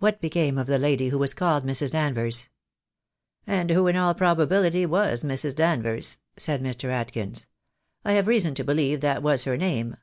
[0.00, 1.92] "What became of the lady who was called Mrs.
[1.92, 2.48] Danvers?"
[3.46, 5.54] "And who in all probability was Mrs.
[5.54, 6.88] Danvers," said Mr.
[6.90, 7.46] Adkins.
[8.04, 9.98] "I have reason to believe that was her name.